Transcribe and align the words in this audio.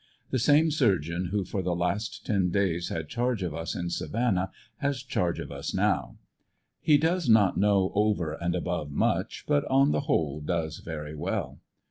The 0.31 0.39
same 0.39 0.71
surgeon 0.71 1.25
who 1.25 1.45
for 1.45 1.61
the 1.61 1.75
last 1.75 2.25
ten 2.25 2.49
days 2.49 2.89
had 2.89 3.07
charge 3.07 3.43
of 3.43 3.53
us 3.53 3.75
in 3.75 3.91
Savannah 3.91 4.49
has 4.77 5.03
charge 5.03 5.39
of 5.39 5.51
us 5.51 5.75
now 5.75 6.17
He 6.79 6.97
does 6.97 7.29
not 7.29 7.55
know 7.55 7.91
over 7.93 8.33
and 8.33 8.55
above 8.55 8.89
much 8.89 9.43
but 9.47 9.63
on 9.65 9.91
the 9.91 9.99
whole 10.09 10.41
does 10.43 10.79
very 10.79 11.13
well. 11.13 11.59